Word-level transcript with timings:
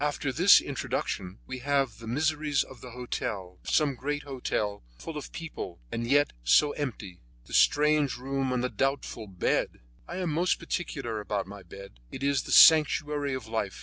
After 0.03 0.31
this 0.33 0.59
introduction, 0.59 1.37
we 1.45 1.59
have 1.59 1.99
the 1.99 2.07
miseries 2.07 2.63
of 2.63 2.81
the 2.81 2.89
hotel; 2.89 3.59
of 3.63 3.69
some 3.69 3.93
great 3.93 4.23
hotel 4.23 4.81
full 4.97 5.15
of 5.15 5.31
people, 5.31 5.77
and 5.91 6.07
yet 6.07 6.33
so 6.43 6.71
empty; 6.71 7.19
the 7.45 7.53
strange 7.53 8.17
room 8.17 8.51
and 8.51 8.63
the 8.63 8.69
doubtful 8.69 9.27
bed! 9.27 9.79
I 10.07 10.15
am 10.17 10.31
most 10.31 10.57
particular 10.57 11.19
about 11.19 11.45
my 11.45 11.61
bed; 11.61 11.99
it 12.11 12.23
is 12.23 12.41
the 12.41 12.51
sanctuary 12.51 13.35
of 13.35 13.45
life. 13.45 13.79